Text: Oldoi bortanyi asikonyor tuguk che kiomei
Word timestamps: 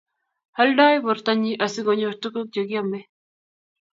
Oldoi 0.63 0.95
bortanyi 1.03 1.51
asikonyor 1.65 2.15
tuguk 2.23 2.47
che 2.53 2.61
kiomei 2.69 3.05